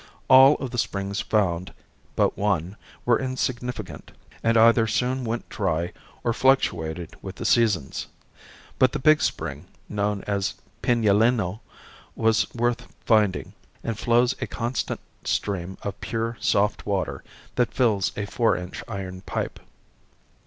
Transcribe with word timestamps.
All 0.29 0.55
of 0.55 0.71
the 0.71 0.79
springs 0.79 1.19
found, 1.21 1.71
but 2.15 2.35
one, 2.35 2.75
were 3.05 3.19
insignificant 3.19 4.11
and 4.41 4.57
either 4.57 4.87
soon 4.87 5.23
went 5.23 5.47
dry 5.47 5.93
or 6.23 6.33
fluctuated 6.33 7.15
with 7.21 7.35
the 7.35 7.45
seasons; 7.45 8.07
but 8.79 8.93
the 8.93 8.97
big 8.97 9.21
spring, 9.21 9.67
known 9.87 10.23
as 10.25 10.55
Pinaleno, 10.81 11.59
was 12.15 12.51
worth 12.55 12.87
finding, 13.05 13.53
and 13.83 13.95
flows 13.99 14.33
a 14.41 14.47
constant 14.47 15.01
stream 15.23 15.77
of 15.83 16.01
pure, 16.01 16.35
soft 16.41 16.87
water 16.87 17.23
that 17.53 17.71
fills 17.71 18.11
a 18.17 18.25
four 18.25 18.57
inch 18.57 18.83
iron 18.87 19.21
pipe. 19.21 19.59